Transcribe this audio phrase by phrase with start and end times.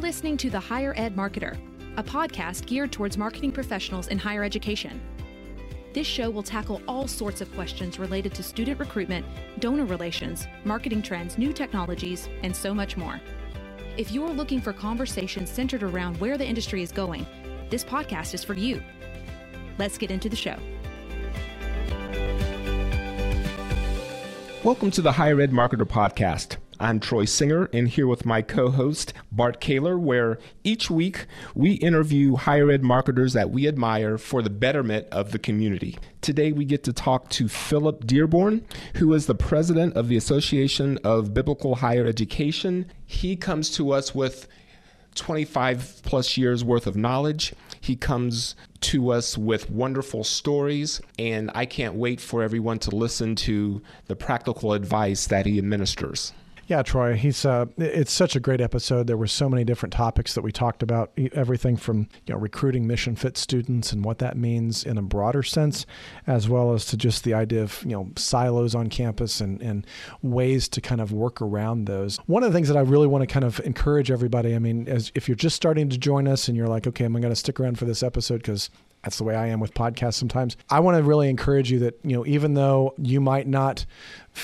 [0.00, 1.58] listening to The Higher Ed Marketer,
[1.98, 4.98] a podcast geared towards marketing professionals in higher education.
[5.92, 9.26] This show will tackle all sorts of questions related to student recruitment,
[9.58, 13.20] donor relations, marketing trends, new technologies, and so much more.
[13.98, 17.26] If you're looking for conversations centered around where the industry is going,
[17.68, 18.82] this podcast is for you.
[19.76, 20.56] Let's get into the show.
[24.64, 26.56] Welcome to the Higher Ed Marketer Podcast.
[26.82, 31.72] I'm Troy Singer, and here with my co host, Bart Caylor, where each week we
[31.72, 35.98] interview higher ed marketers that we admire for the betterment of the community.
[36.22, 40.98] Today we get to talk to Philip Dearborn, who is the president of the Association
[41.04, 42.90] of Biblical Higher Education.
[43.04, 44.48] He comes to us with
[45.16, 47.52] 25 plus years worth of knowledge.
[47.78, 53.36] He comes to us with wonderful stories, and I can't wait for everyone to listen
[53.36, 56.32] to the practical advice that he administers.
[56.70, 59.08] Yeah, Troy, he's uh, it's such a great episode.
[59.08, 62.86] There were so many different topics that we talked about, everything from you know recruiting
[62.86, 65.84] mission fit students and what that means in a broader sense,
[66.28, 69.84] as well as to just the idea of you know silos on campus and and
[70.22, 72.18] ways to kind of work around those.
[72.26, 74.86] One of the things that I really want to kind of encourage everybody, I mean,
[74.86, 77.34] as if you're just starting to join us and you're like, okay, I'm going to
[77.34, 78.70] stick around for this episode because
[79.02, 80.56] that's the way I am with podcasts sometimes.
[80.68, 83.86] I want to really encourage you that, you know, even though you might not,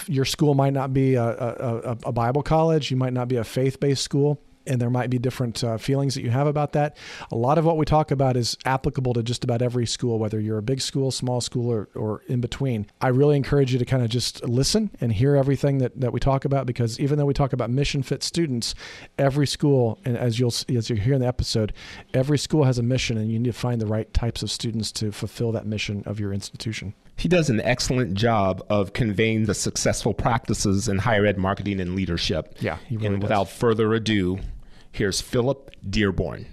[0.07, 3.45] your school might not be a, a, a Bible college, you might not be a
[3.45, 6.97] faith based school, and there might be different uh, feelings that you have about that.
[7.31, 10.41] A lot of what we talk about is applicable to just about every school, whether
[10.41, 12.87] you're a big school, small school, or, or in between.
[13.01, 16.21] I really encourage you to kind of just listen and hear everything that, that we
[16.21, 18.75] talk about because even though we talk about mission fit students,
[19.19, 21.73] every school, and as you'll as you hear in the episode,
[22.15, 24.93] every school has a mission, and you need to find the right types of students
[24.93, 26.95] to fulfill that mission of your institution.
[27.17, 31.97] He does an excellent job of conveying the successful practices in higher ed marketing and
[31.97, 32.57] leadership.
[32.61, 34.39] Yeah, really and without further ado,
[34.97, 36.47] Here's Philip Dearborn.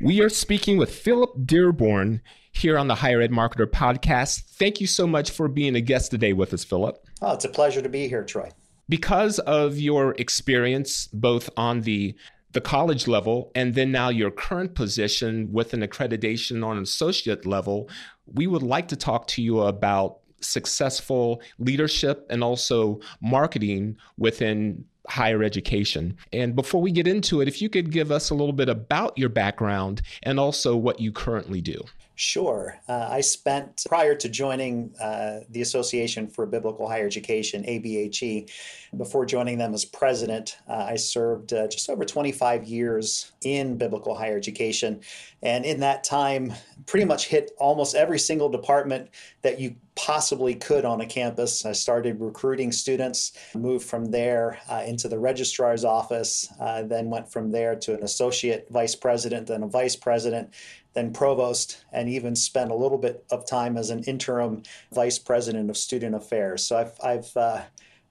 [0.00, 4.42] We are speaking with Philip Dearborn here on the Higher Ed Marketer podcast.
[4.50, 7.04] Thank you so much for being a guest today with us, Philip.
[7.20, 8.48] Oh, it's a pleasure to be here, Troy.
[8.88, 12.14] Because of your experience both on the
[12.52, 17.44] the college level and then now your current position with an accreditation on an associate
[17.44, 17.90] level,
[18.24, 25.42] we would like to talk to you about successful leadership and also marketing within higher
[25.42, 26.16] education.
[26.32, 29.16] And before we get into it, if you could give us a little bit about
[29.16, 31.82] your background and also what you currently do.
[32.18, 32.80] Sure.
[32.88, 38.50] Uh, I spent, prior to joining uh, the Association for Biblical Higher Education, ABHE,
[38.96, 44.14] before joining them as president, uh, I served uh, just over 25 years in biblical
[44.14, 45.02] higher education.
[45.42, 46.54] And in that time,
[46.86, 49.10] pretty much hit almost every single department
[49.42, 51.66] that you possibly could on a campus.
[51.66, 57.30] I started recruiting students, moved from there uh, into the registrar's office, uh, then went
[57.30, 60.54] from there to an associate vice president, then a vice president,
[60.96, 64.62] then provost, and even spent a little bit of time as an interim
[64.92, 66.64] vice president of student affairs.
[66.64, 67.62] So I've, I've uh,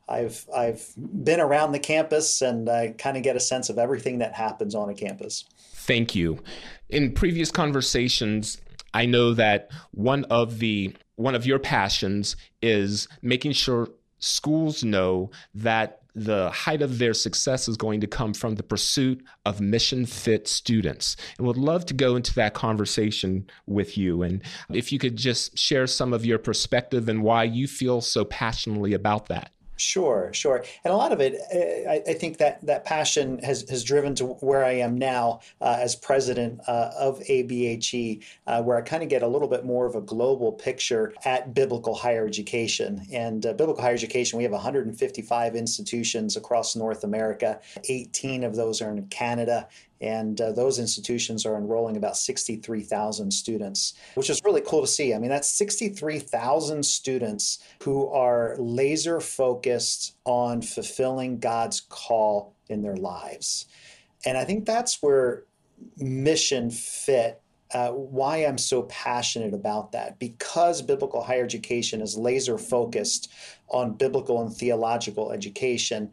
[0.07, 4.19] I've I've been around the campus and I kind of get a sense of everything
[4.19, 5.45] that happens on a campus.
[5.57, 6.39] Thank you.
[6.89, 8.61] In previous conversations,
[8.93, 13.89] I know that one of the one of your passions is making sure
[14.19, 19.21] schools know that the height of their success is going to come from the pursuit
[19.45, 21.17] of mission fit students.
[21.37, 24.23] And would love to go into that conversation with you.
[24.23, 28.23] And if you could just share some of your perspective and why you feel so
[28.23, 29.51] passionately about that.
[29.77, 33.69] Sure, sure, and a lot of it, eh, I, I, think that that passion has
[33.69, 38.77] has driven to where I am now uh, as president uh, of ABHE, uh, where
[38.77, 42.25] I kind of get a little bit more of a global picture at biblical higher
[42.25, 43.05] education.
[43.11, 47.59] And uh, biblical higher education, we have 155 institutions across North America.
[47.89, 49.67] 18 of those are in Canada,
[50.01, 55.13] and uh, those institutions are enrolling about 63,000 students, which is really cool to see.
[55.13, 62.97] I mean, that's 63,000 students who are laser focused on fulfilling God's call in their
[62.97, 63.65] lives.
[64.25, 65.43] And I think that's where
[65.97, 67.41] mission fit
[67.73, 70.19] uh, why I'm so passionate about that.
[70.19, 73.31] Because biblical higher education is laser focused
[73.69, 76.11] on biblical and theological education,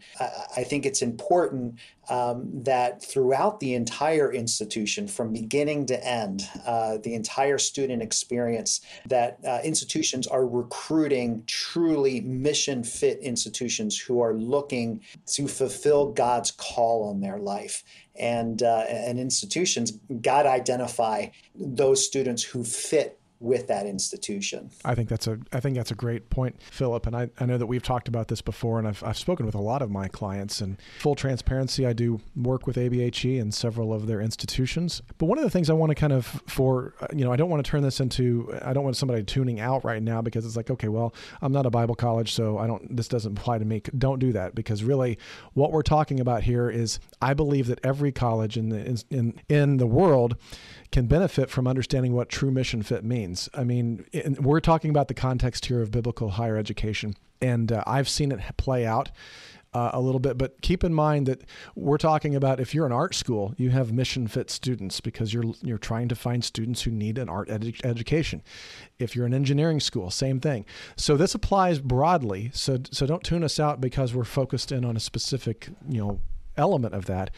[0.57, 1.79] I, think it's important
[2.09, 8.81] um, that throughout the entire institution, from beginning to end, uh, the entire student experience,
[9.07, 16.51] that uh, institutions are recruiting truly mission fit institutions who are looking to fulfill God's
[16.53, 17.85] call on their life.
[18.19, 24.71] And, uh, and institutions to identify those students who fit with that institution.
[24.85, 27.07] I think that's a I think that's a great point, Philip.
[27.07, 29.57] And I, I know that we've talked about this before, and I've, I've spoken with
[29.57, 30.61] a lot of my clients.
[30.61, 35.03] And full transparency, I do work with ABHE and several of their institutions.
[35.19, 37.37] But one of the things I want to kind of for uh, you know I
[37.37, 40.47] don't want to turn this into I don't want somebody tuning out right now because
[40.47, 41.13] it's like okay, well
[41.43, 43.83] I'm not a Bible college, so I don't this doesn't apply to me.
[43.99, 45.19] Don't do that because really
[45.55, 49.79] what we're talking about here is I believe that every college in the in in
[49.79, 50.37] the world
[50.93, 53.32] can benefit from understanding what true mission fit means.
[53.55, 54.05] I mean,
[54.41, 58.41] we're talking about the context here of biblical higher education, and uh, I've seen it
[58.57, 59.11] play out.
[59.75, 61.41] Uh, a little bit, but keep in mind that
[61.75, 65.55] we're talking about if you're an art school, you have mission fit students because you're
[65.63, 68.43] you're trying to find students who need an art edu- education.
[68.99, 70.67] If you're an engineering school, same thing.
[70.97, 72.51] So this applies broadly.
[72.53, 76.21] So so don't tune us out because we're focused in on a specific you know
[76.57, 77.31] element of that.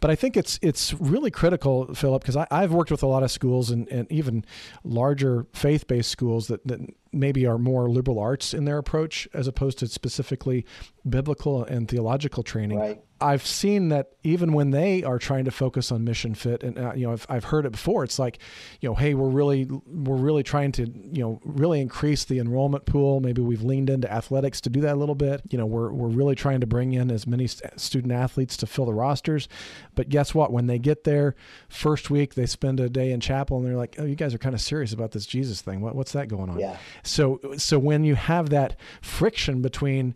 [0.00, 3.30] But I think it's it's really critical, Philip, because I've worked with a lot of
[3.30, 4.44] schools and, and even
[4.84, 6.80] larger faith based schools that, that
[7.12, 10.64] maybe are more liberal arts in their approach as opposed to specifically
[11.08, 12.78] biblical and theological training.
[12.78, 13.02] Right.
[13.20, 16.92] I've seen that even when they are trying to focus on mission fit, and uh,
[16.94, 18.04] you know, I've, I've heard it before.
[18.04, 18.38] It's like,
[18.80, 22.86] you know, hey, we're really we're really trying to you know really increase the enrollment
[22.86, 23.18] pool.
[23.18, 25.42] Maybe we've leaned into athletics to do that a little bit.
[25.50, 28.86] You know, we're we're really trying to bring in as many student athletes to fill
[28.86, 29.48] the rosters.
[29.96, 30.52] But guess what?
[30.52, 31.34] When they get there,
[31.68, 34.38] first week they spend a day in chapel, and they're like, oh, you guys are
[34.38, 35.80] kind of serious about this Jesus thing.
[35.80, 36.60] What, what's that going on?
[36.60, 36.76] Yeah.
[37.02, 40.14] So so when you have that friction between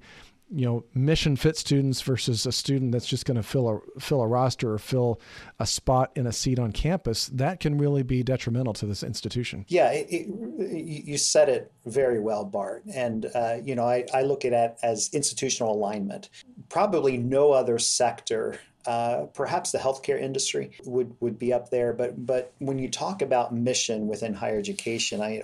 [0.54, 4.20] you know mission fit students versus a student that's just going to fill a fill
[4.20, 5.20] a roster or fill
[5.58, 9.64] a spot in a seat on campus that can really be detrimental to this institution.
[9.68, 12.84] Yeah it, it, you said it very well bart.
[12.94, 16.28] And uh, you know I, I look at it as institutional alignment.
[16.68, 22.26] Probably no other sector uh, perhaps the healthcare industry would, would be up there, but
[22.26, 25.42] but when you talk about mission within higher education, I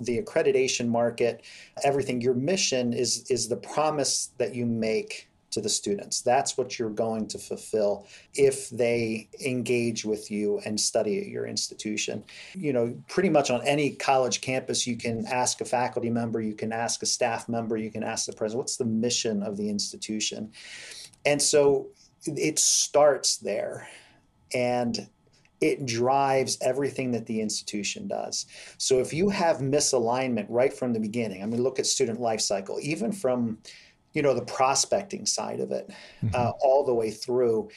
[0.00, 1.42] the accreditation market,
[1.82, 2.20] everything.
[2.20, 6.20] Your mission is is the promise that you make to the students.
[6.20, 11.46] That's what you're going to fulfill if they engage with you and study at your
[11.46, 12.22] institution.
[12.54, 16.54] You know, pretty much on any college campus, you can ask a faculty member, you
[16.54, 19.70] can ask a staff member, you can ask the president, what's the mission of the
[19.70, 20.52] institution?
[21.24, 21.88] And so
[22.26, 23.88] it starts there
[24.54, 25.08] and
[25.60, 28.46] it drives everything that the institution does.
[28.78, 32.40] So if you have misalignment right from the beginning, I mean, look at student life
[32.40, 33.58] cycle, even from,
[34.12, 35.90] you know, the prospecting side of it,
[36.22, 36.34] mm-hmm.
[36.34, 37.70] uh, all the way through,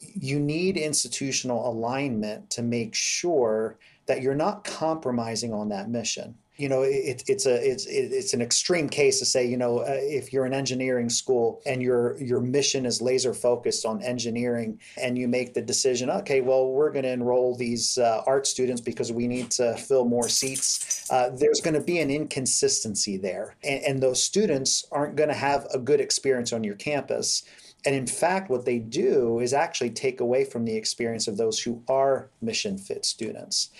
[0.00, 6.68] you need institutional alignment to make sure that you're not compromising on that mission you
[6.68, 10.32] know it, it's a it's it's an extreme case to say you know uh, if
[10.32, 15.28] you're an engineering school and your your mission is laser focused on engineering and you
[15.28, 19.26] make the decision okay well we're going to enroll these uh, art students because we
[19.26, 24.02] need to fill more seats uh, there's going to be an inconsistency there and, and
[24.02, 27.44] those students aren't going to have a good experience on your campus
[27.84, 31.60] and in fact, what they do is actually take away from the experience of those
[31.60, 33.70] who are mission fit students.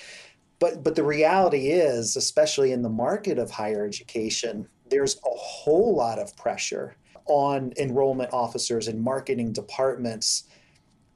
[0.59, 5.95] But but the reality is, especially in the market of higher education, there's a whole
[5.95, 10.45] lot of pressure on enrollment officers and marketing departments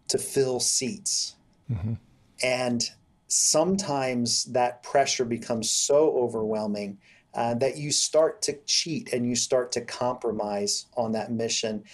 [0.09, 1.37] to fill seats.
[1.71, 1.95] Mm-hmm.
[2.43, 2.91] And
[3.29, 6.99] sometimes that pressure becomes so overwhelming
[7.35, 11.85] uh, that you start to cheat and you start to compromise on that mission.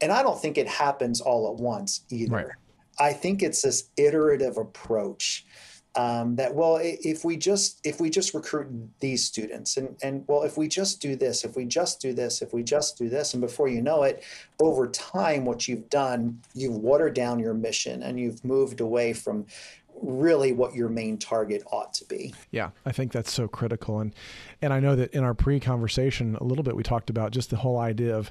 [0.00, 2.36] And I don't think it happens all at once either.
[2.36, 2.46] Right.
[2.98, 5.44] I think it's this iterative approach
[5.96, 8.68] um, that well if we just if we just recruit
[9.00, 12.42] these students and and well if we just do this if we just do this
[12.42, 14.22] if we just do this and before you know it
[14.60, 19.46] over time what you've done you've watered down your mission and you've moved away from
[20.02, 22.34] really what your main target ought to be.
[22.50, 24.14] Yeah, I think that's so critical and
[24.62, 27.56] and I know that in our pre-conversation a little bit we talked about just the
[27.56, 28.30] whole idea of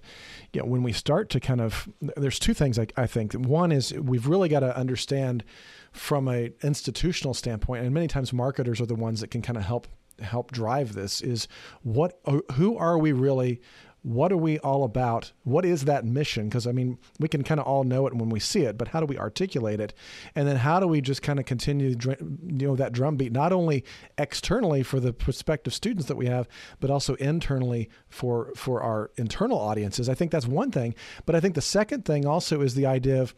[0.53, 3.33] you know when we start to kind of there's two things I, I think.
[3.33, 5.43] One is we've really got to understand
[5.91, 9.63] from a institutional standpoint, and many times marketers are the ones that can kind of
[9.63, 9.87] help
[10.21, 11.21] help drive this.
[11.21, 11.47] Is
[11.83, 12.19] what
[12.53, 13.61] who are we really?
[14.05, 15.31] What are we all about?
[15.45, 16.47] What is that mission?
[16.47, 18.89] Because I mean, we can kind of all know it when we see it, but
[18.89, 19.95] how do we articulate it?
[20.35, 23.83] And then how do we just kind of continue, you know, that drumbeat not only
[24.19, 26.47] externally for the prospective students that we have,
[26.79, 30.07] but also internally for for our internal audiences?
[30.07, 30.93] I think that's one thing.
[31.25, 33.33] But I think the second thing also is the idea of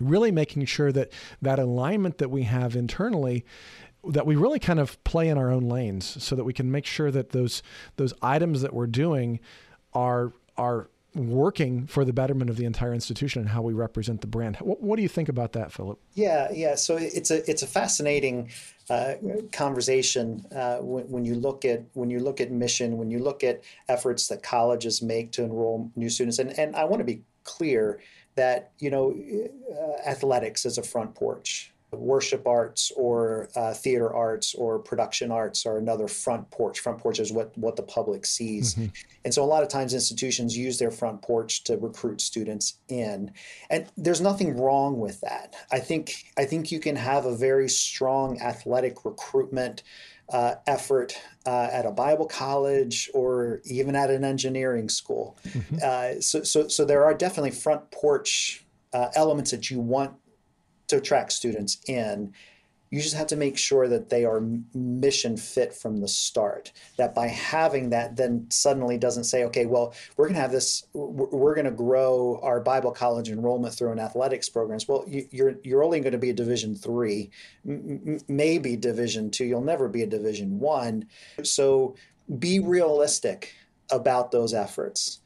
[0.00, 3.42] really making sure that that alignment that we have internally
[4.04, 6.84] that we really kind of play in our own lanes so that we can make
[6.84, 7.62] sure that those
[7.96, 9.40] those items that we're doing
[9.98, 14.26] are are working for the betterment of the entire institution and how we represent the
[14.26, 14.56] brand.
[14.58, 15.98] What, what do you think about that, Philip?
[16.14, 16.76] Yeah, yeah.
[16.76, 18.50] So it's a it's a fascinating
[18.88, 19.14] uh,
[19.52, 23.42] conversation uh, when, when, you look at when you look at mission, when you look
[23.42, 27.22] at efforts that colleges make to enroll new students, and and I want to be
[27.42, 28.00] clear
[28.36, 29.16] that you know
[29.72, 35.64] uh, athletics is a front porch worship arts or uh, theater arts or production arts
[35.64, 36.80] are another front porch.
[36.80, 38.74] Front porch is what, what the public sees.
[38.74, 38.86] Mm-hmm.
[39.24, 43.32] And so a lot of times institutions use their front porch to recruit students in.
[43.70, 45.54] And there's nothing wrong with that.
[45.72, 49.82] I think I think you can have a very strong athletic recruitment
[50.30, 55.38] uh, effort uh, at a Bible college or even at an engineering school.
[55.48, 55.78] Mm-hmm.
[55.82, 60.12] Uh, so, so, so there are definitely front porch uh, elements that you want
[60.88, 62.32] to attract students in.
[62.90, 64.42] You just have to make sure that they are
[64.72, 66.72] mission fit from the start.
[66.96, 70.86] That by having that, then suddenly doesn't say, okay, well, we're going to have this,
[70.94, 74.88] we're going to grow our Bible college enrollment through an athletics programs.
[74.88, 77.30] Well, you're you're only going to be a Division three,
[77.64, 79.44] maybe Division two.
[79.44, 81.08] You'll never be a Division one.
[81.42, 81.94] So
[82.38, 83.54] be realistic
[83.90, 85.20] about those efforts.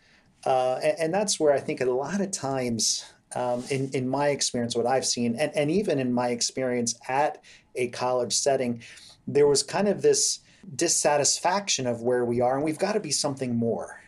[0.45, 4.28] Uh, and, and, that's where I think a lot of times um, in, in my
[4.28, 7.42] experience, what I've seen, and, and even in my experience at
[7.74, 8.82] a college setting,
[9.26, 10.40] there was kind of this
[10.76, 14.00] dissatisfaction of where we are, and we've got to be something more.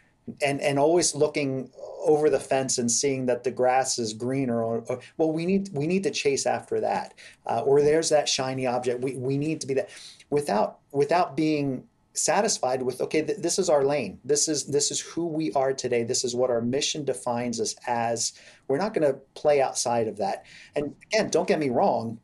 [0.43, 1.71] And, and always looking
[2.03, 5.69] over the fence and seeing that the grass is greener or, or well we need
[5.73, 7.13] we need to chase after that
[7.47, 9.91] uh, or there's that shiny object we, we need to be that
[10.31, 14.19] without without being satisfied with okay th- this is our lane.
[14.25, 16.05] This is this is who we are today.
[16.05, 18.33] This is what our mission defines us as.
[18.69, 20.45] We're not going to play outside of that.
[20.75, 22.19] And again don't get me wrong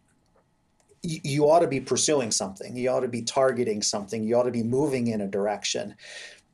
[1.02, 2.76] you, you ought to be pursuing something.
[2.76, 4.22] You ought to be targeting something.
[4.22, 5.94] You ought to be moving in a direction.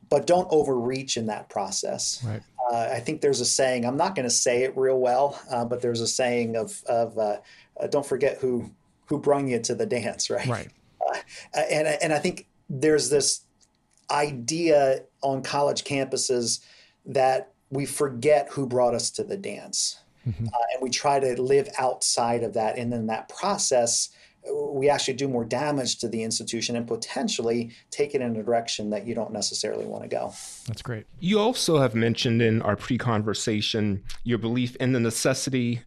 [0.09, 2.23] But don't overreach in that process.
[2.25, 2.43] Right.
[2.73, 5.65] Uh, i think there's a saying i'm not going to say it real well uh,
[5.65, 7.37] but there's a saying of of uh,
[7.79, 8.69] uh don't forget who
[9.05, 10.49] who brung you to the dance right?
[10.49, 10.69] Right.
[11.01, 13.43] Uh, and and I think there's this
[14.11, 16.61] idea on college campuses
[17.05, 20.01] that we forget who brought us to the dance.
[20.27, 20.47] Mm-hmm.
[20.47, 22.79] Uh, and we try to live outside of that.
[22.79, 24.11] And in that process,
[24.53, 28.91] we actually do more damage to the institution and potentially take it in a direction
[28.91, 30.33] that you don't necessarily want to go.
[30.67, 31.07] That's great.
[31.19, 35.83] You also have mentioned in our pre conversation your belief in the necessity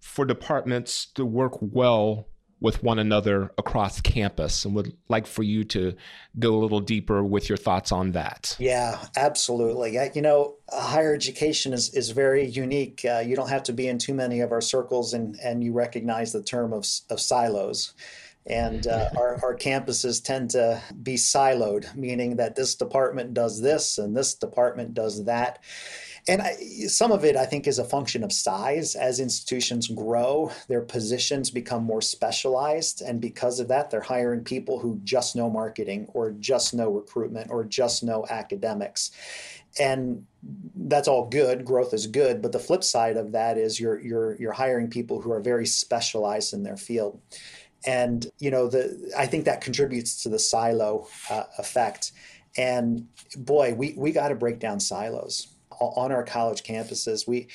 [0.00, 2.26] for departments to work well
[2.60, 5.94] with one another across campus and would like for you to
[6.38, 8.56] go a little deeper with your thoughts on that.
[8.58, 9.98] Yeah, absolutely.
[10.14, 13.04] You know, higher education is, is very unique.
[13.04, 15.72] Uh, you don't have to be in too many of our circles and, and you
[15.72, 17.92] recognize the term of, of silos.
[18.46, 23.98] And uh, our, our campuses tend to be siloed, meaning that this department does this
[23.98, 25.62] and this department does that.
[26.28, 26.54] And I,
[26.88, 28.96] some of it, I think, is a function of size.
[28.96, 33.00] As institutions grow, their positions become more specialized.
[33.00, 37.50] And because of that, they're hiring people who just know marketing or just know recruitment
[37.50, 39.12] or just know academics.
[39.78, 40.26] And
[40.74, 41.64] that's all good.
[41.64, 42.42] Growth is good.
[42.42, 45.66] But the flip side of that is you're, you're, you're hiring people who are very
[45.66, 47.20] specialized in their field.
[47.86, 52.10] And, you know, the, I think that contributes to the silo uh, effect.
[52.56, 53.06] And
[53.36, 57.26] boy, we, we got to break down silos on our college campuses.
[57.26, 57.48] We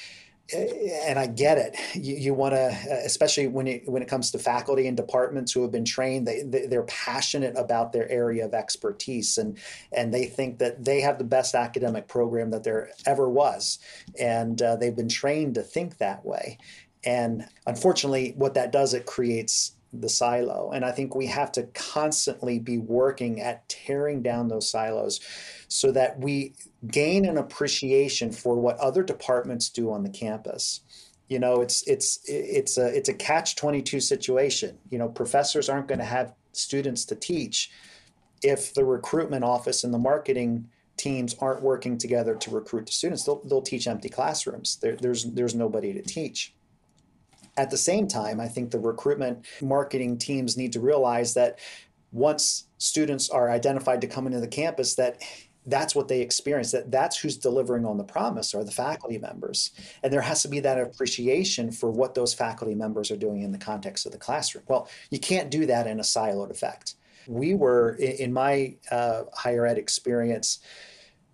[0.53, 1.77] and I get it.
[1.95, 2.67] You, you want to,
[3.05, 6.43] especially when it when it comes to faculty and departments who have been trained, they,
[6.43, 9.57] they are passionate about their area of expertise, and
[9.91, 13.79] and they think that they have the best academic program that there ever was,
[14.19, 16.57] and uh, they've been trained to think that way.
[17.03, 20.71] And unfortunately, what that does, it creates the silo.
[20.71, 25.19] And I think we have to constantly be working at tearing down those silos
[25.67, 26.53] so that we
[26.87, 30.81] gain an appreciation for what other departments do on the campus.
[31.27, 34.77] You know, it's it's it's a it's a catch 22 situation.
[34.89, 37.71] You know, professors aren't going to have students to teach
[38.43, 40.67] if the recruitment office and the marketing
[40.97, 43.23] teams aren't working together to recruit the students.
[43.23, 44.77] They'll, they'll teach empty classrooms.
[44.81, 46.53] There, there's there's nobody to teach.
[47.61, 51.59] At the same time, I think the recruitment marketing teams need to realize that
[52.11, 55.21] once students are identified to come into the campus, that
[55.67, 59.69] that's what they experience that that's who's delivering on the promise are the faculty members.
[60.01, 63.51] And there has to be that appreciation for what those faculty members are doing in
[63.51, 64.63] the context of the classroom.
[64.67, 66.95] Well you can't do that in a siloed effect.
[67.27, 70.57] We were in my uh, higher ed experience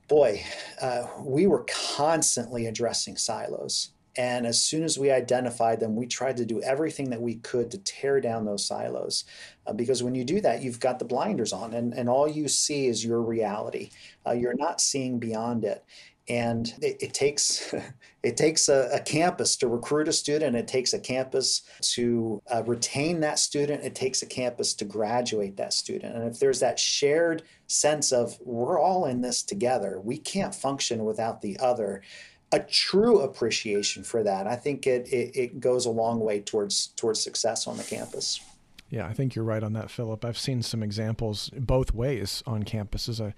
[0.09, 0.43] boy
[0.81, 1.65] uh, we were
[1.95, 7.11] constantly addressing silos and as soon as we identified them, we tried to do everything
[7.11, 9.25] that we could to tear down those silos.
[9.65, 12.47] Uh, because when you do that, you've got the blinders on, and, and all you
[12.47, 13.91] see is your reality.
[14.25, 15.85] Uh, you're not seeing beyond it.
[16.29, 17.73] and it, it takes
[18.23, 22.61] it takes a, a, campus to recruit a student it takes a campus to uh,
[22.65, 26.77] retain that student it takes a campus to graduate that student and if there's that
[26.77, 32.01] shared sense of we're all in this together we can't function without the other
[32.61, 36.87] a true appreciation for that i think it, it, it goes a long way towards
[36.87, 38.39] towards success on the campus
[38.89, 40.23] yeah, I think you're right on that, Philip.
[40.23, 43.23] I've seen some examples both ways on campuses.
[43.23, 43.33] I,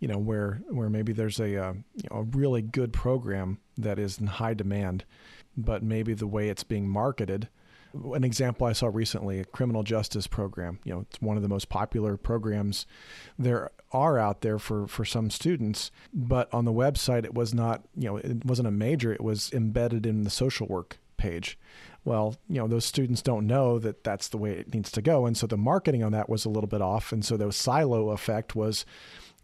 [0.00, 3.98] you know, where where maybe there's a uh, you know, a really good program that
[3.98, 5.04] is in high demand,
[5.56, 7.48] but maybe the way it's being marketed.
[8.14, 10.80] An example I saw recently, a criminal justice program.
[10.84, 12.86] You know, it's one of the most popular programs
[13.38, 15.90] there are out there for for some students.
[16.12, 17.82] But on the website, it was not.
[17.96, 19.12] You know, it wasn't a major.
[19.12, 21.58] It was embedded in the social work page
[22.04, 25.26] well, you know, those students don't know that that's the way it needs to go.
[25.26, 27.12] And so the marketing on that was a little bit off.
[27.12, 28.86] And so the silo effect was,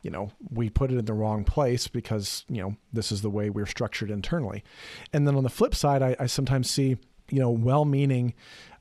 [0.02, 3.30] you know, we put it in the wrong place because, you know, this is the
[3.30, 4.64] way we're structured internally.
[5.12, 6.96] And then on the flip side, I, I sometimes see,
[7.30, 8.32] you know, well meaning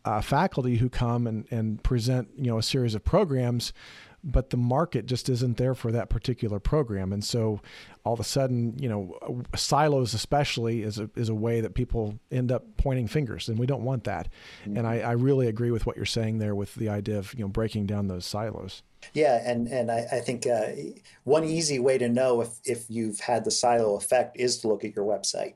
[0.06, 3.74] uh, faculty who come and, and present, you know, a series of programs
[4.25, 7.13] but the market just isn't there for that particular program.
[7.13, 7.62] And so
[8.03, 12.20] all of a sudden, you know, silos especially is a, is a way that people
[12.32, 14.29] end up pointing fingers, and we don't want that.
[14.63, 14.77] Mm-hmm.
[14.77, 17.41] And I, I really agree with what you're saying there with the idea of, you
[17.41, 18.82] know, breaking down those silos.
[19.13, 20.70] Yeah, and and I, I think uh,
[21.25, 24.84] one easy way to know if if you've had the silo effect is to look
[24.84, 25.53] at your website.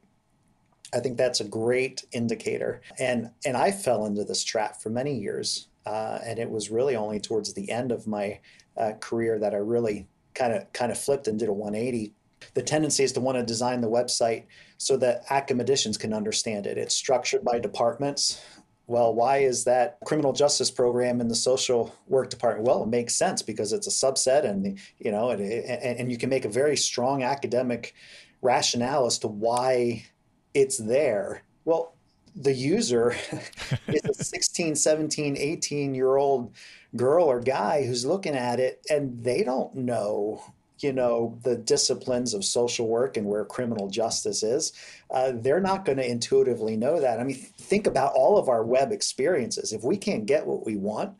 [0.93, 5.17] I think that's a great indicator, and and I fell into this trap for many
[5.17, 8.39] years, uh, and it was really only towards the end of my
[8.77, 12.13] uh, career that I really kind of kind of flipped and did a 180.
[12.53, 14.45] The tendency is to want to design the website
[14.77, 16.77] so that academicians can understand it.
[16.77, 18.41] It's structured by departments.
[18.87, 22.65] Well, why is that criminal justice program in the social work department?
[22.65, 26.29] Well, it makes sense because it's a subset, and you know, and, and you can
[26.29, 27.93] make a very strong academic
[28.41, 30.05] rationale as to why
[30.53, 31.43] it's there.
[31.65, 31.93] Well,
[32.35, 33.15] the user
[33.87, 36.53] is a 16, 17, 18 year old
[36.95, 40.41] girl or guy who's looking at it and they don't know
[40.79, 44.71] you know the disciplines of social work and where criminal justice is.
[45.11, 47.19] Uh, they're not going to intuitively know that.
[47.19, 49.73] I mean think about all of our web experiences.
[49.73, 51.15] If we can't get what we want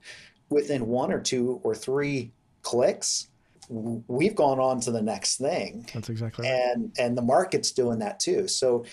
[0.49, 2.31] within one or two or three
[2.61, 3.27] clicks
[3.69, 5.87] we've gone on to the next thing.
[5.93, 6.71] That's exactly right.
[6.73, 8.47] And and the market's doing that too.
[8.47, 8.85] So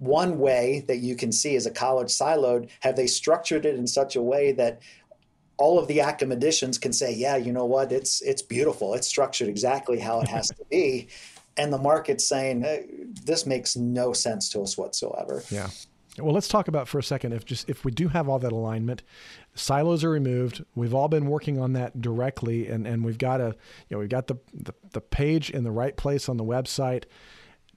[0.00, 3.86] one way that you can see as a college siloed have they structured it in
[3.86, 4.80] such a way that
[5.58, 9.48] all of the academicians can say, yeah, you know what, it's it's beautiful, it's structured
[9.48, 11.08] exactly how it has to be,
[11.56, 12.86] and the market's saying hey,
[13.24, 15.44] this makes no sense to us whatsoever.
[15.50, 15.68] Yeah.
[16.18, 18.52] Well, let's talk about for a second if just if we do have all that
[18.52, 19.02] alignment,
[19.54, 20.64] silos are removed.
[20.74, 23.54] We've all been working on that directly, and and we've got a
[23.88, 27.04] you know we've got the, the the page in the right place on the website.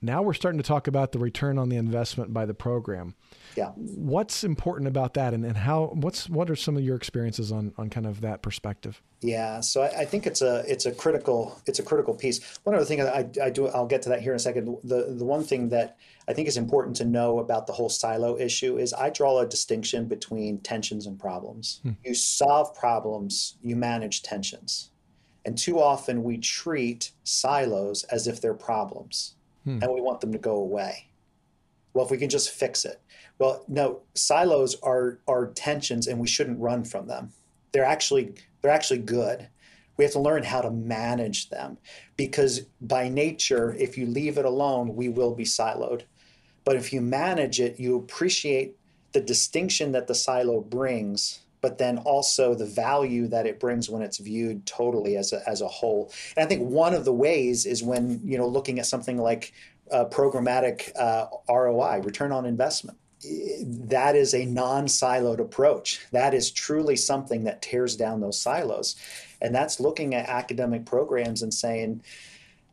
[0.04, 3.14] Now we're starting to talk about the return on the investment by the program.
[3.56, 3.70] Yeah.
[3.76, 5.92] What's important about that, and, and how?
[5.94, 9.00] What's what are some of your experiences on on kind of that perspective?
[9.22, 12.58] Yeah, so I, I think it's a it's a critical it's a critical piece.
[12.64, 14.76] One other thing I, I do I'll get to that here in a second.
[14.84, 15.96] The the one thing that
[16.28, 19.46] I think is important to know about the whole silo issue is I draw a
[19.46, 21.80] distinction between tensions and problems.
[21.82, 21.92] Hmm.
[22.04, 24.90] You solve problems, you manage tensions.
[25.46, 29.34] And too often we treat silos as if they're problems
[29.64, 29.82] hmm.
[29.82, 31.08] and we want them to go away.
[31.92, 33.00] Well, if we can just fix it.
[33.38, 37.32] Well, no, silos are are tensions, and we shouldn't run from them.
[37.72, 39.48] They're actually they're actually good.
[39.96, 41.78] We have to learn how to manage them
[42.16, 46.02] because by nature, if you leave it alone, we will be siloed.
[46.64, 48.76] But if you manage it, you appreciate
[49.12, 54.02] the distinction that the silo brings, but then also the value that it brings when
[54.02, 56.12] it's viewed totally as a, as a whole.
[56.36, 59.54] And I think one of the ways is when, you know, looking at something like
[59.90, 62.98] uh, programmatic uh, ROI, return on investment
[63.94, 66.06] that is a non siloed approach.
[66.12, 68.96] That is truly something that tears down those silos.
[69.40, 72.02] And that's looking at academic programs and saying,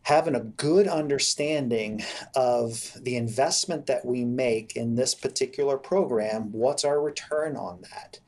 [0.03, 2.03] having a good understanding
[2.35, 8.19] of the investment that we make in this particular program, what's our return on that?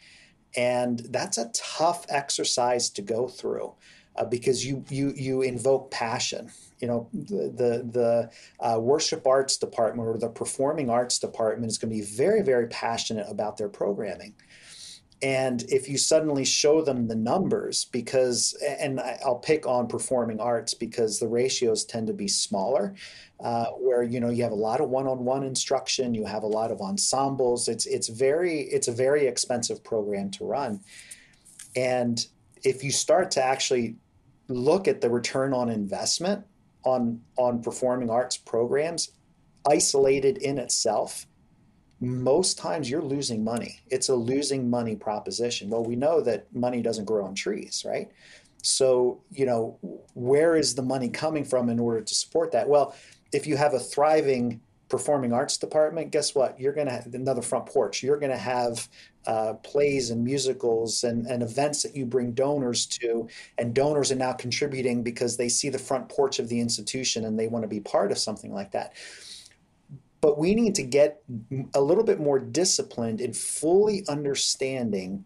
[0.55, 3.73] And that's a tough exercise to go through
[4.15, 6.51] uh, because you, you, you invoke passion.
[6.79, 11.77] You know the the, the uh, worship arts department or the performing arts department is
[11.77, 14.33] going to be very very passionate about their programming
[15.23, 20.73] and if you suddenly show them the numbers because and i'll pick on performing arts
[20.73, 22.93] because the ratios tend to be smaller
[23.39, 26.71] uh, where you know you have a lot of one-on-one instruction you have a lot
[26.71, 27.67] of ensembles.
[27.67, 30.81] It's it's very it's a very expensive program to run.
[31.75, 32.25] And
[32.63, 33.95] if you start to actually
[34.47, 36.45] look at the return on investment
[36.83, 39.11] on on performing arts programs
[39.69, 41.25] isolated in itself
[42.03, 46.81] most times you're losing money it's a losing money proposition well we know that money
[46.81, 48.11] doesn't grow on trees right
[48.61, 49.77] so you know
[50.13, 52.95] where is the money coming from in order to support that well
[53.31, 54.61] if you have a thriving
[54.93, 56.59] performing arts department, guess what?
[56.59, 58.03] You're going to have another front porch.
[58.03, 58.87] You're going to have
[59.25, 64.17] uh, plays and musicals and, and events that you bring donors to, and donors are
[64.17, 67.67] now contributing because they see the front porch of the institution and they want to
[67.67, 68.93] be part of something like that.
[70.23, 71.21] But we need to get
[71.73, 75.25] a little bit more disciplined in fully understanding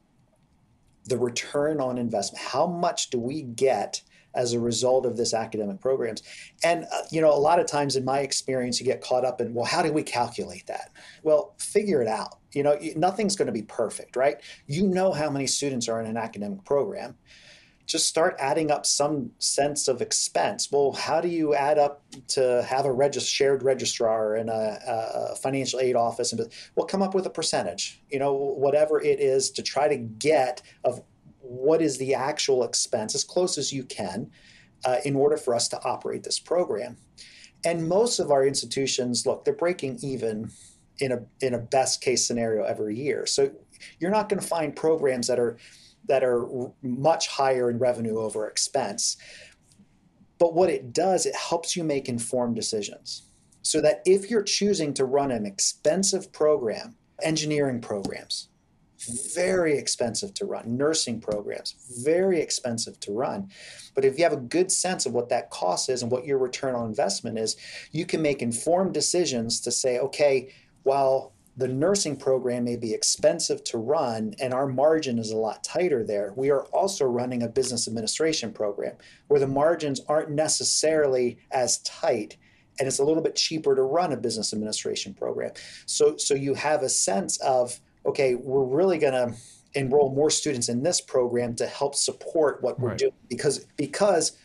[1.05, 2.43] the return on investment.
[2.43, 4.01] How much do we get
[4.33, 6.21] as a result of this academic programs.
[6.63, 9.41] And, uh, you know, a lot of times in my experience, you get caught up
[9.41, 10.91] in, well, how do we calculate that?
[11.23, 12.37] Well, figure it out.
[12.53, 14.37] You know, nothing's going to be perfect, right?
[14.67, 17.15] You know how many students are in an academic program.
[17.87, 20.69] Just start adding up some sense of expense.
[20.71, 25.35] Well, how do you add up to have a regis- shared registrar and a, a
[25.37, 26.31] financial aid office?
[26.31, 28.01] And well, come up with a percentage.
[28.09, 31.01] You know, whatever it is to try to get of
[31.39, 34.29] what is the actual expense as close as you can
[34.85, 36.97] uh, in order for us to operate this program.
[37.65, 40.51] And most of our institutions, look, they're breaking even
[40.99, 43.25] in a in a best case scenario every year.
[43.25, 43.51] So
[43.99, 45.57] you're not going to find programs that are
[46.07, 49.17] that are much higher in revenue over expense.
[50.39, 53.23] But what it does, it helps you make informed decisions.
[53.61, 58.49] So that if you're choosing to run an expensive program, engineering programs,
[59.33, 60.77] very expensive to run.
[60.77, 63.49] Nursing programs, very expensive to run.
[63.93, 66.37] But if you have a good sense of what that cost is and what your
[66.37, 67.55] return on investment is,
[67.91, 73.63] you can make informed decisions to say, okay, while the nursing program may be expensive
[73.63, 77.47] to run and our margin is a lot tighter there, we are also running a
[77.47, 78.95] business administration program
[79.27, 82.37] where the margins aren't necessarily as tight
[82.79, 85.51] and it's a little bit cheaper to run a business administration program.
[85.87, 89.35] So so you have a sense of okay, we're really going to
[89.73, 92.97] enroll more students in this program to help support what we're right.
[92.97, 94.37] doing because because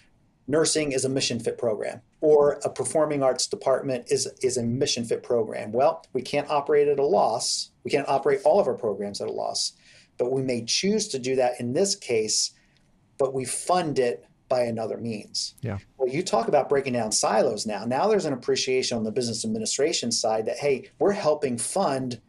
[0.48, 5.04] nursing is a mission fit program or a performing arts department is is a mission
[5.04, 5.72] fit program.
[5.72, 7.70] Well, we can't operate at a loss.
[7.84, 9.72] We can't operate all of our programs at a loss,
[10.16, 12.52] but we may choose to do that in this case,
[13.18, 15.54] but we fund it by another means.
[15.62, 15.78] Yeah.
[15.98, 17.84] Well, you talk about breaking down silos now.
[17.84, 22.20] Now there's an appreciation on the business administration side that hey, we're helping fund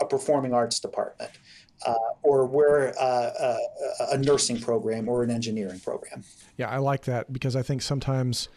[0.00, 1.30] a performing arts department,
[1.86, 3.58] uh, or we're uh, a,
[4.00, 6.24] uh, a nursing program or an engineering program.
[6.56, 8.48] Yeah, I like that because I think sometimes,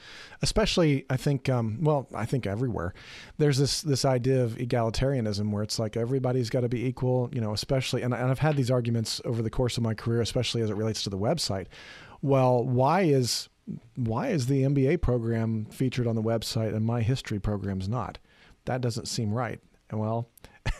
[0.41, 2.93] especially I think, um, well, I think everywhere,
[3.37, 7.41] there's this this idea of egalitarianism where it's like everybody's got to be equal, you
[7.41, 10.61] know, especially, and, and I've had these arguments over the course of my career, especially
[10.61, 11.67] as it relates to the website.
[12.21, 13.49] Well, why is
[13.95, 18.17] why is the MBA program featured on the website and my history program is not?
[18.65, 19.59] That doesn't seem right.
[19.89, 20.29] And well,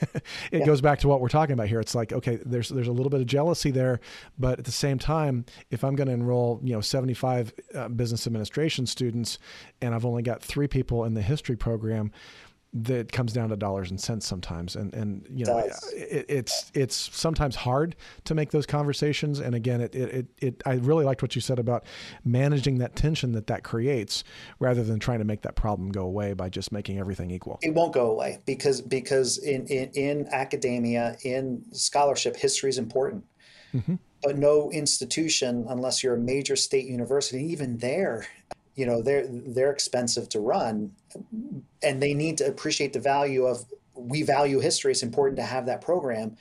[0.14, 0.66] it yeah.
[0.66, 1.80] goes back to what we're talking about here.
[1.80, 4.00] It's like, okay, there's there's a little bit of jealousy there,
[4.40, 8.28] but at the same time, if I'm going to enroll, you know, 75 uh, business
[8.28, 9.38] administration students,
[9.82, 12.12] and I've only got three people in the history program,
[12.74, 14.76] that comes down to dollars and cents sometimes.
[14.76, 19.40] And and you know it, it's it's sometimes hard to make those conversations.
[19.40, 21.84] And again it, it it I really liked what you said about
[22.24, 24.24] managing that tension that that creates
[24.60, 27.60] rather than trying to make that problem go away by just making everything equal.
[27.62, 33.26] It won't go away because because in in, in academia in scholarship history is important.
[33.74, 33.96] Mm-hmm.
[34.22, 38.28] but no institution unless you're a major state university even there
[38.76, 40.92] you know they're they're expensive to run
[41.84, 45.66] and they need to appreciate the value of we value history it's important to have
[45.66, 46.38] that program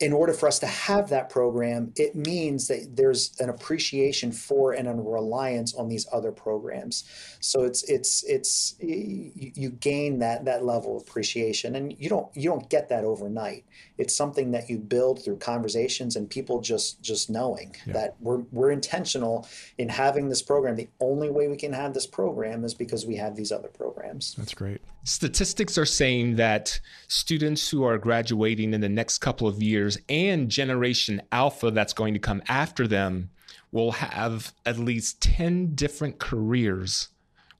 [0.00, 4.72] in order for us to have that program, it means that there's an appreciation for
[4.72, 7.04] and a reliance on these other programs.
[7.40, 12.50] So it's it's it's you, gain that that level of appreciation, and you don't you
[12.50, 13.64] don't get that overnight.
[13.96, 17.92] It's something that you build through conversations and people just just knowing yeah.
[17.92, 19.46] that we're we're intentional
[19.78, 20.76] in having this program.
[20.76, 24.34] The only way we can have this program is because we have these other programs.
[24.36, 24.80] That's great.
[25.04, 30.48] Statistics are saying that students who are graduating in the next couple of years and
[30.48, 33.30] Generation Alpha that's going to come after them
[33.70, 37.08] will have at least 10 different careers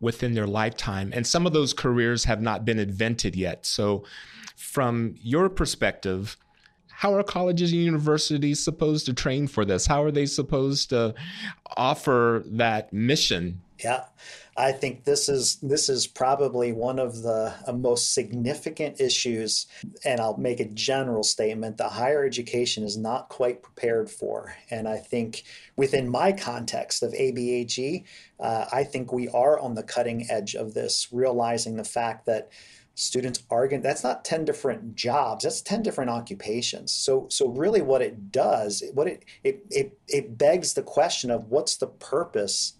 [0.04, 1.10] within their lifetime.
[1.12, 3.66] And some of those careers have not been invented yet.
[3.66, 4.04] So,
[4.54, 6.36] from your perspective,
[6.88, 9.86] how are colleges and universities supposed to train for this?
[9.86, 11.14] How are they supposed to
[11.76, 14.04] offer that mission Yeah,
[14.56, 19.66] I think this is this is probably one of the uh, most significant issues,
[20.04, 24.54] and I'll make a general statement: the higher education is not quite prepared for.
[24.70, 25.42] And I think
[25.76, 28.04] within my context of ABHE,
[28.38, 32.50] uh, I think we are on the cutting edge of this, realizing the fact that
[32.96, 37.82] students are going that's not 10 different jobs that's 10 different occupations so so really
[37.82, 42.74] what it does what it it it, it begs the question of what's the purpose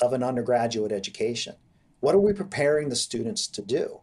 [0.00, 1.54] of an undergraduate education.
[2.00, 4.00] What are we preparing the students to do?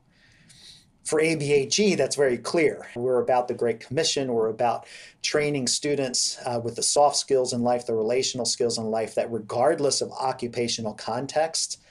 [1.04, 2.86] For ABHE, that's very clear.
[2.96, 4.34] We're about the Great Commission.
[4.34, 4.88] We're about
[5.22, 9.32] training students uh, with the soft skills in life, the relational skills in life, that
[9.32, 11.82] regardless of occupational context,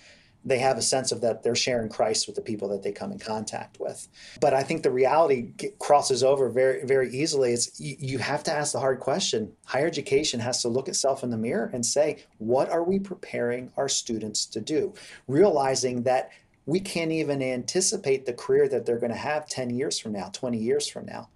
[0.47, 3.11] they have a sense of that they're sharing Christ with the people that they come
[3.11, 4.07] in contact with.
[4.41, 7.53] But I think the reality crosses over very, very easily.
[7.53, 9.53] Is you, you have to ask the hard question.
[9.67, 13.73] Higher education has to look itself in the mirror and say, what are we preparing
[13.77, 14.95] our students to do?
[15.27, 16.31] Realizing that
[16.65, 20.31] we can't even anticipate the career that they're going to have 10 years from now,
[20.33, 21.29] 20 years from now.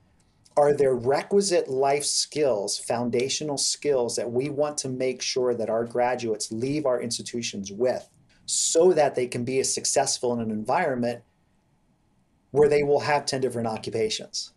[0.56, 5.84] Are there requisite life skills, foundational skills that we want to make sure that our
[5.84, 8.08] graduates leave our institutions with?
[8.50, 11.22] So that they can be as successful in an environment
[12.50, 14.52] where they will have 10 different occupations.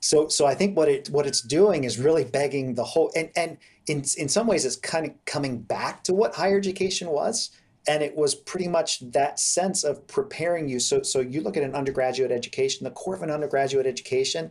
[0.00, 3.30] So, so I think what it what it's doing is really begging the whole and
[3.36, 7.50] and in in some ways it's kind of coming back to what higher education was
[7.88, 10.78] and it was pretty much that sense of preparing you.
[10.78, 14.50] So so you look at an undergraduate education the core of an undergraduate education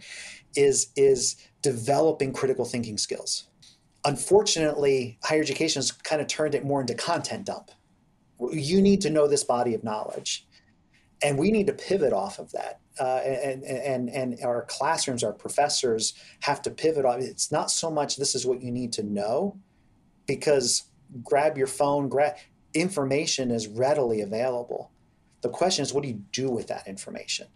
[0.56, 3.46] is is developing critical thinking skills.
[4.06, 7.70] Unfortunately higher education has kind of turned it more into content dump
[8.52, 10.48] you need to know this body of knowledge.
[11.24, 12.80] And we need to pivot off of that.
[13.00, 17.20] Uh, and, and and our classrooms our professors have to pivot off.
[17.20, 19.58] It's not so much this is what you need to know
[20.28, 20.84] because
[21.24, 22.36] grab your phone grab
[22.76, 24.92] information is readily available.
[25.42, 27.48] The question is what do you do with that information?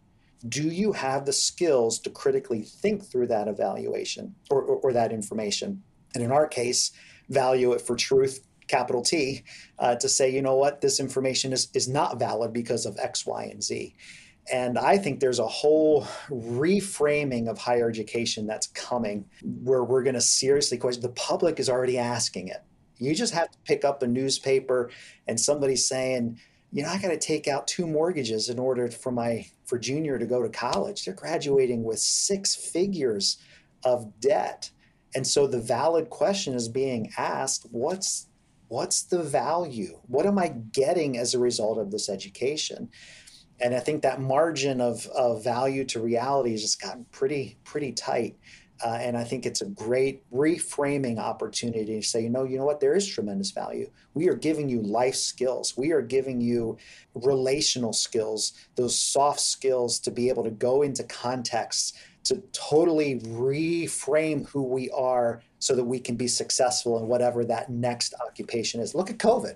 [0.47, 5.11] Do you have the skills to critically think through that evaluation or, or, or that
[5.11, 5.83] information?
[6.15, 6.91] And in our case
[7.29, 9.43] value it for truth capital T,
[9.79, 13.25] uh, to say, you know what, this information is, is not valid because of X,
[13.25, 13.95] Y, and Z.
[14.51, 20.13] And I think there's a whole reframing of higher education that's coming where we're going
[20.13, 21.01] to seriously question.
[21.01, 22.63] The public is already asking it.
[22.97, 24.89] You just have to pick up a newspaper
[25.27, 26.39] and somebody's saying,
[26.71, 30.17] you know, I got to take out two mortgages in order for my for junior
[30.17, 31.05] to go to college.
[31.05, 33.37] They're graduating with six figures
[33.83, 34.71] of debt.
[35.15, 38.26] And so the valid question is being asked, what's
[38.67, 39.99] what's the value?
[40.07, 42.89] What am I getting as a result of this education?
[43.59, 47.91] And I think that margin of, of value to reality has just gotten pretty, pretty
[47.91, 48.37] tight.
[48.83, 52.65] Uh, and I think it's a great reframing opportunity to say, you know, you know
[52.65, 53.89] what, there is tremendous value.
[54.13, 55.75] We are giving you life skills.
[55.75, 56.77] We are giving you
[57.15, 61.93] relational skills, those soft skills to be able to go into contexts
[62.25, 67.69] to totally reframe who we are so that we can be successful in whatever that
[67.69, 68.95] next occupation is.
[68.95, 69.55] Look at COVID.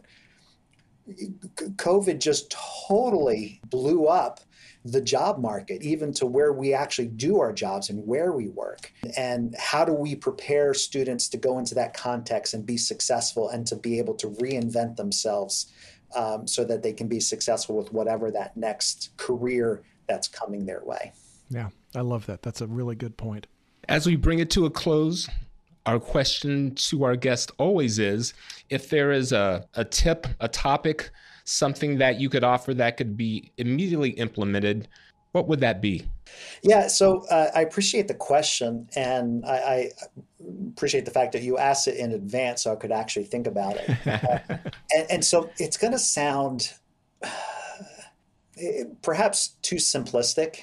[1.76, 2.56] COVID just
[2.88, 4.40] totally blew up
[4.84, 8.92] the job market, even to where we actually do our jobs and where we work.
[9.16, 13.68] And how do we prepare students to go into that context and be successful and
[13.68, 15.72] to be able to reinvent themselves
[16.16, 20.84] um, so that they can be successful with whatever that next career that's coming their
[20.84, 21.14] way?
[21.50, 22.42] Yeah, I love that.
[22.42, 23.48] That's a really good point.
[23.88, 25.30] As we bring it to a close,
[25.86, 28.34] our question to our guest always is
[28.70, 31.12] if there is a, a tip, a topic,
[31.44, 34.88] something that you could offer that could be immediately implemented,
[35.32, 36.06] what would that be?
[36.62, 39.90] Yeah, so uh, I appreciate the question, and I, I,
[40.70, 43.78] appreciate the fact that you asked it in advance so I could actually think about
[43.78, 44.08] it.
[44.08, 44.40] uh,
[44.96, 46.74] and, and, so it's going to sound
[47.24, 47.30] uh,
[49.02, 50.60] perhaps too simplistic,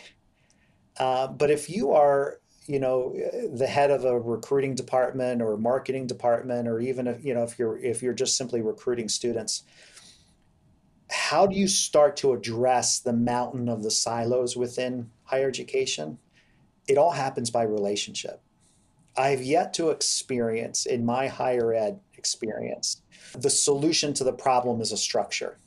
[0.98, 3.16] uh, but if you are you know
[3.54, 7.58] the head of a recruiting department or marketing department or even if you know if
[7.58, 9.64] you're if you're just simply recruiting students
[11.10, 16.18] how do you start to address the mountain of the silos within higher education?
[16.86, 18.40] It all happens by relationship.
[19.16, 23.02] I've yet to experience in my higher ed experience
[23.36, 25.58] the solution to the problem is a structure.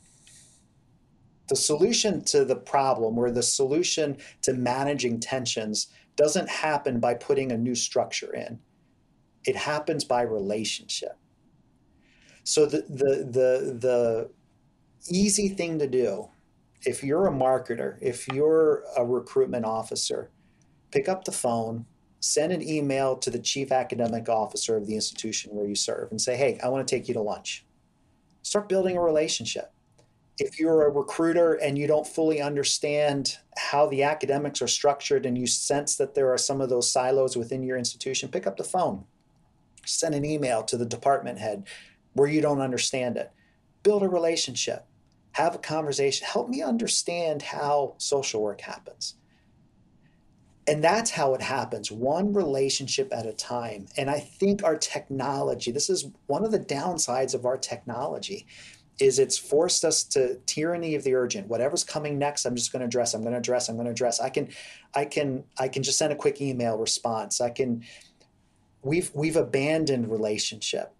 [1.48, 7.52] The solution to the problem or the solution to managing tensions doesn't happen by putting
[7.52, 8.58] a new structure in.
[9.44, 11.16] It happens by relationship.
[12.44, 14.30] So the the the the
[15.08, 16.28] easy thing to do
[16.84, 20.30] if you're a marketer, if you're a recruitment officer,
[20.90, 21.86] pick up the phone,
[22.18, 26.20] send an email to the chief academic officer of the institution where you serve and
[26.20, 27.64] say, "Hey, I want to take you to lunch."
[28.42, 29.72] start building a relationship.
[30.42, 35.38] If you're a recruiter and you don't fully understand how the academics are structured and
[35.38, 38.64] you sense that there are some of those silos within your institution, pick up the
[38.64, 39.04] phone,
[39.86, 41.68] send an email to the department head
[42.14, 43.30] where you don't understand it.
[43.84, 44.84] Build a relationship,
[45.32, 49.14] have a conversation, help me understand how social work happens.
[50.66, 53.86] And that's how it happens one relationship at a time.
[53.96, 58.46] And i think our technology this is one of the downsides of our technology
[58.98, 62.80] is it's forced us to tyranny of the urgent whatever's coming next i'm just going
[62.80, 64.48] to address i'm going to address i'm going to address i can
[64.94, 67.82] i can i can just send a quick email response i can
[68.82, 70.92] we've we've abandoned relationship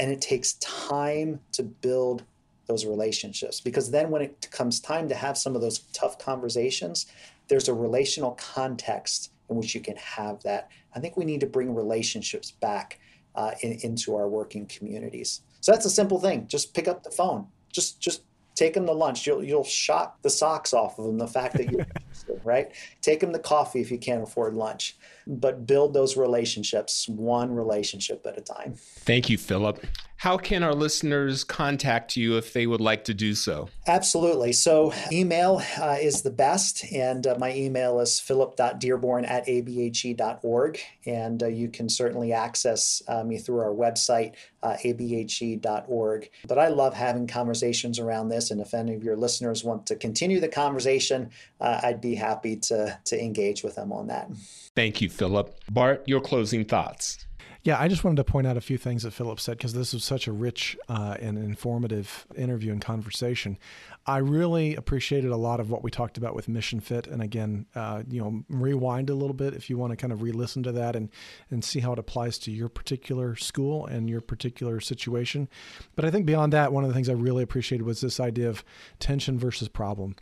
[0.00, 2.24] and it takes time to build
[2.66, 7.06] those relationships because then when it comes time to have some of those tough conversations
[7.48, 10.70] there's a relational context in which you can have that.
[10.94, 13.00] I think we need to bring relationships back
[13.34, 15.40] uh, in, into our working communities.
[15.60, 16.46] So that's a simple thing.
[16.46, 17.46] Just pick up the phone.
[17.72, 18.22] Just just
[18.54, 19.26] take them to lunch.
[19.26, 21.18] You'll you'll shock the socks off of them.
[21.18, 21.86] The fact that you're
[22.44, 22.70] right.
[23.02, 28.26] Take them to coffee if you can't afford lunch, but build those relationships one relationship
[28.26, 28.74] at a time.
[28.76, 29.84] Thank you, Philip.
[30.18, 33.68] How can our listeners contact you if they would like to do so?
[33.86, 34.52] Absolutely.
[34.52, 36.84] So, email uh, is the best.
[36.92, 40.80] And uh, my email is philip.dearborn at abhe.org.
[41.06, 46.30] And uh, you can certainly access uh, me through our website, uh, abhe.org.
[46.48, 48.50] But I love having conversations around this.
[48.50, 52.56] And if any of your listeners want to continue the conversation, uh, I'd be happy
[52.56, 54.28] to, to engage with them on that.
[54.74, 55.56] Thank you, Philip.
[55.70, 57.24] Bart, your closing thoughts.
[57.64, 59.92] Yeah, I just wanted to point out a few things that Philip said because this
[59.92, 63.58] was such a rich uh, and informative interview and conversation.
[64.06, 67.66] I really appreciated a lot of what we talked about with Mission Fit, and again,
[67.74, 70.72] uh, you know, rewind a little bit if you want to kind of re-listen to
[70.72, 71.10] that and
[71.50, 75.48] and see how it applies to your particular school and your particular situation.
[75.96, 78.48] But I think beyond that, one of the things I really appreciated was this idea
[78.48, 78.64] of
[79.00, 80.14] tension versus problem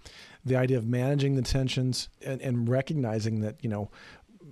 [0.44, 3.90] the idea of managing the tensions and, and, recognizing that you know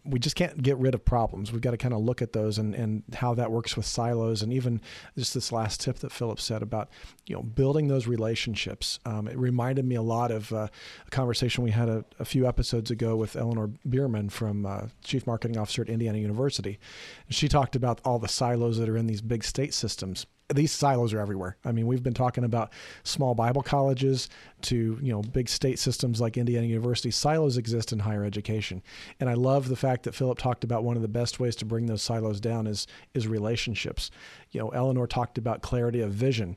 [0.05, 1.51] we just can't get rid of problems.
[1.53, 4.43] We've got to kind of look at those and, and how that works with silos,
[4.43, 4.81] and even
[5.17, 6.91] just this last tip that Philip said about
[7.27, 8.99] you know building those relationships.
[9.07, 10.69] Um, it reminded me a lot of uh,
[11.07, 15.27] a conversation we had a, a, few episodes ago with Eleanor Berman from uh, Chief
[15.27, 16.79] Marketing Officer at Indiana University.
[17.27, 20.73] And she talked about all the silos that are in these big state systems these
[20.73, 21.57] silos are everywhere.
[21.65, 22.71] I mean, we've been talking about
[23.03, 24.29] small Bible colleges
[24.63, 27.11] to you know big state systems like Indiana University.
[27.11, 28.83] Silos exist in higher education,
[29.21, 31.65] and I love the fact that Philip talked about one of the best ways to
[31.65, 34.11] bring those silos down is is relationships.
[34.51, 36.57] You know, Eleanor talked about clarity of vision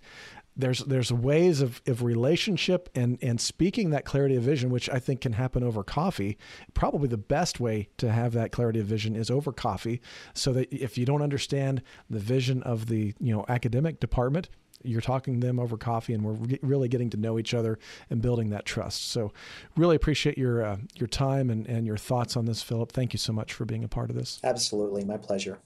[0.57, 4.99] there's there's ways of, of relationship and and speaking that clarity of vision which i
[4.99, 6.37] think can happen over coffee.
[6.73, 10.01] Probably the best way to have that clarity of vision is over coffee
[10.33, 14.49] so that if you don't understand the vision of the you know academic department
[14.83, 17.79] you're talking to them over coffee and we're really getting to know each other
[18.11, 19.09] and building that trust.
[19.09, 19.33] So
[19.75, 22.91] really appreciate your uh, your time and, and your thoughts on this philip.
[22.91, 24.39] Thank you so much for being a part of this.
[24.43, 25.03] Absolutely.
[25.03, 25.59] My pleasure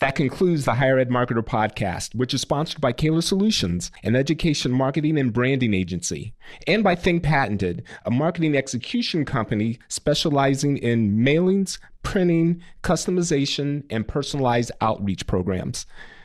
[0.00, 4.70] that concludes the Higher Ed Marketer podcast, which is sponsored by Caylor Solutions, an education
[4.70, 6.34] marketing and branding agency,
[6.66, 14.70] and by Think Patented, a marketing execution company specializing in mailings, printing, customization, and personalized
[14.80, 15.84] outreach programs.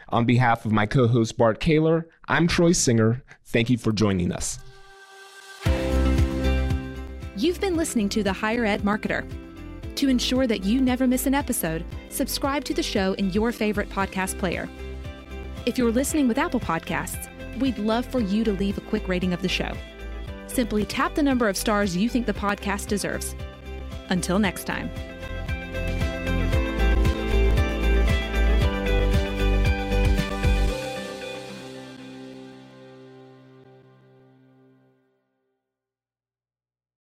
[0.09, 3.23] On behalf of my co host Bart Caylor, I'm Troy Singer.
[3.45, 4.59] Thank you for joining us.
[7.35, 9.27] You've been listening to The Higher Ed Marketer.
[9.95, 13.89] To ensure that you never miss an episode, subscribe to the show in your favorite
[13.89, 14.67] podcast player.
[15.65, 17.29] If you're listening with Apple Podcasts,
[17.59, 19.71] we'd love for you to leave a quick rating of the show.
[20.47, 23.35] Simply tap the number of stars you think the podcast deserves.
[24.09, 24.89] Until next time.